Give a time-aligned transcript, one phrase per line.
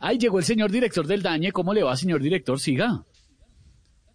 [0.00, 1.52] Ahí llegó el señor director del Dañe.
[1.52, 2.60] ¿Cómo le va, señor director?
[2.60, 3.04] Siga.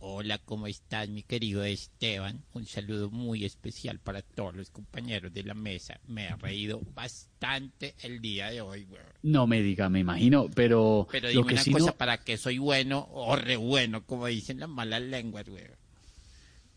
[0.01, 2.45] Hola, ¿cómo estás, mi querido Esteban?
[2.53, 5.99] Un saludo muy especial para todos los compañeros de la mesa.
[6.07, 9.05] Me he reído bastante el día de hoy, weón.
[9.23, 12.17] No me diga, me imagino, pero, Pero lo dime que una sí cosa, no, ¿para
[12.19, 15.71] qué soy bueno o re bueno, como dicen las malas lenguas, weón?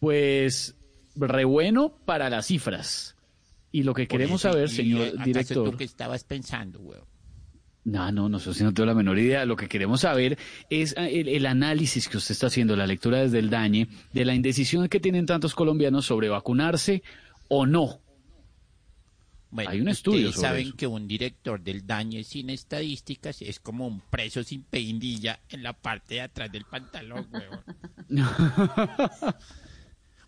[0.01, 0.75] pues,
[1.15, 3.15] re bueno para las cifras.
[3.71, 5.71] Y lo que queremos saber, señor ¿acaso director.
[5.71, 7.05] tú qué estabas pensando, weón?
[7.85, 9.45] No, no, no sé si no tengo la menor idea.
[9.45, 10.39] Lo que queremos saber
[10.71, 14.25] es eh, el, el análisis que usted está haciendo, la lectura desde el dañe, de
[14.25, 17.03] la indecisión que tienen tantos colombianos sobre vacunarse
[17.49, 18.01] o no.
[19.51, 20.77] Bueno, Hay un estudio ustedes sobre saben eso.
[20.77, 25.75] que un director del daño sin estadísticas es como un preso sin peindilla en la
[25.75, 27.61] parte de atrás del pantalón, weón.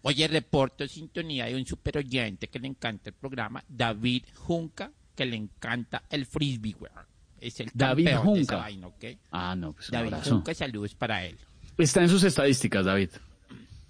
[0.02, 5.24] Oye, reporto sintonía de un super oyente que le encanta el programa, David Junca, que
[5.24, 7.06] le encanta el frisbee, weón.
[7.46, 8.56] Es el David campeón de esa Junca.
[8.64, 9.04] vaina, ¿ok?
[9.30, 10.30] Ah, no, pues un David abrazo.
[10.30, 11.38] Junca, saludos para él.
[11.76, 13.10] Está en sus estadísticas, David.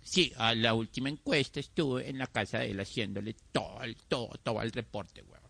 [0.02, 4.30] Sí, a la última encuesta estuve en la casa de él haciéndole todo el, todo,
[4.42, 5.42] todo el reporte, weón.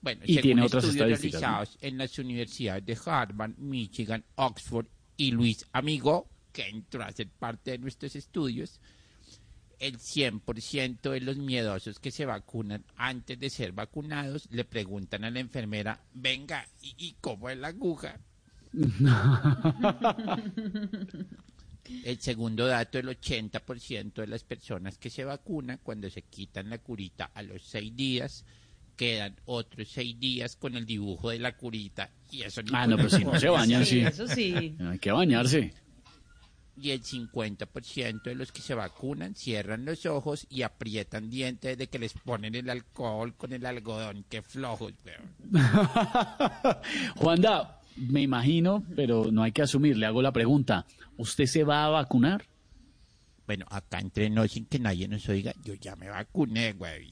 [0.00, 1.48] Bueno, Y según tiene otras estudios estadísticas, ¿no?
[1.48, 7.28] realizados en las universidades de Harvard, Michigan, Oxford y Luis Amigo, que entró a ser
[7.28, 8.80] parte de nuestros estudios,
[9.78, 15.30] el 100% de los miedosos que se vacunan antes de ser vacunados le preguntan a
[15.30, 18.18] la enfermera, venga, ¿y, y cómo es la aguja?
[22.04, 26.78] El segundo dato, el 80% de las personas que se vacunan cuando se quitan la
[26.78, 28.44] curita a los seis días,
[28.96, 33.08] quedan otros seis días con el dibujo de la curita y eso Ah, no, pero
[33.08, 34.00] si no se bañan, sí.
[34.00, 34.76] Eso sí.
[34.80, 35.72] Hay que bañarse.
[36.80, 41.88] Y el 50% de los que se vacunan cierran los ojos y aprietan dientes de
[41.88, 44.24] que les ponen el alcohol con el algodón.
[44.28, 45.52] Qué flojos, weón.
[47.16, 49.96] Juanda, me imagino, pero no hay que asumir.
[49.96, 50.86] Le hago la pregunta.
[51.16, 52.44] ¿Usted se va a vacunar?
[53.46, 57.10] Bueno, acá entre nos sin que nadie nos oiga, yo ya me vacuné, güey.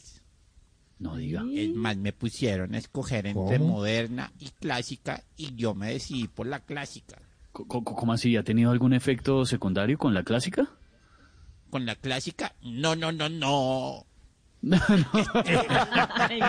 [0.98, 1.44] No diga.
[1.52, 6.46] Es más, me pusieron a escoger entre moderna y clásica y yo me decidí por
[6.46, 7.20] la clásica.
[7.64, 8.36] ¿Cómo así?
[8.36, 10.68] ¿Ha tenido algún efecto secundario con la clásica?
[11.70, 14.06] Con la clásica, no, no, no, no.
[14.72, 16.40] Ay,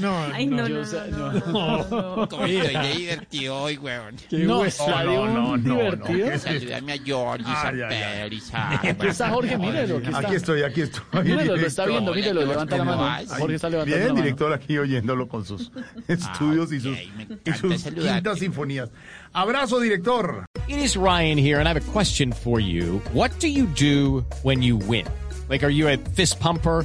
[0.00, 0.16] no.
[0.32, 2.22] Ay, no, no, yo no, no, no, no.
[2.24, 4.16] Estoy de divertido hoy, weón.
[4.30, 5.56] no, no, no,
[5.96, 6.04] no.
[6.04, 8.34] ¿qué es Saludame a George, Ay, ay, ay.
[8.34, 8.84] Isaac.
[8.84, 10.00] Aquí está Jorge, mírelo.
[10.14, 11.02] Aquí estoy, aquí estoy.
[11.22, 13.28] Mírelo, lo está viendo, mírelo, levanta la ¿cómo mano.
[13.38, 14.24] Jorge está levantando Bien, la mano.
[14.24, 15.70] director aquí oyéndolo con sus
[16.08, 18.90] estudios y sus, y sus quintas sinfonías.
[19.32, 20.46] Abrazo, director.
[20.68, 23.00] It is Ryan here, and I have a question for you.
[23.12, 25.06] What do you do when you win?
[25.48, 26.84] Like, are you a fist pumper?